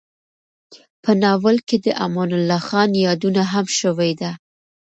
په 1.03 1.11
ناول 1.21 1.57
کې 1.67 1.77
د 1.85 1.87
امان 2.05 2.29
الله 2.37 2.61
خان 2.67 2.89
یادونه 3.05 3.43
هم 3.53 3.65
شوې 3.79 4.11
ده. 4.21 4.31